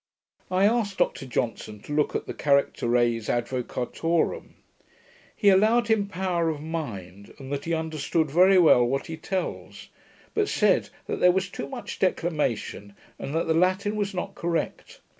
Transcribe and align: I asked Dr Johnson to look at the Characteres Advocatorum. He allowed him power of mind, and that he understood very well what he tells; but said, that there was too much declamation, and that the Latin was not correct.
I 0.49 0.65
asked 0.65 0.97
Dr 0.97 1.27
Johnson 1.27 1.79
to 1.81 1.93
look 1.93 2.15
at 2.15 2.25
the 2.25 2.33
Characteres 2.33 3.29
Advocatorum. 3.29 4.55
He 5.35 5.49
allowed 5.49 5.89
him 5.89 6.07
power 6.07 6.49
of 6.49 6.59
mind, 6.59 7.35
and 7.37 7.51
that 7.53 7.65
he 7.65 7.75
understood 7.75 8.31
very 8.31 8.57
well 8.57 8.83
what 8.83 9.05
he 9.05 9.15
tells; 9.15 9.89
but 10.33 10.49
said, 10.49 10.89
that 11.05 11.19
there 11.19 11.31
was 11.31 11.49
too 11.49 11.69
much 11.69 11.99
declamation, 11.99 12.95
and 13.19 13.35
that 13.35 13.45
the 13.45 13.53
Latin 13.53 13.95
was 13.95 14.11
not 14.15 14.33
correct. 14.33 15.01